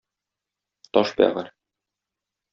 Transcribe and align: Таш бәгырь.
Таш 0.97 1.13
бәгырь. 1.21 1.53